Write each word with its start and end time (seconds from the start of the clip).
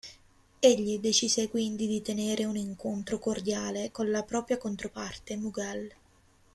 Egli 0.57 0.97
decise 0.99 1.47
quindi 1.47 1.85
di 1.85 2.01
tenere 2.01 2.43
un 2.45 2.55
incontro 2.55 3.19
cordiale 3.19 3.91
con 3.91 4.09
la 4.09 4.23
propria 4.23 4.57
controparte 4.57 5.35
mughal. 5.37 5.93